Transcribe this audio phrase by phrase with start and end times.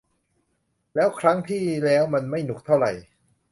[0.95, 2.91] แล้วครั้งที่แล้วมันก็ไม่หนุกเท่าไหร่